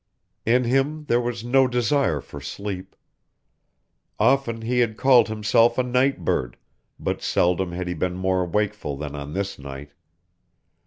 [0.47, 2.95] In him there was no desire for sleep.
[4.17, 6.57] Often he had called himself a night bird,
[6.99, 9.91] but seldom had he been more wakeful than on this night.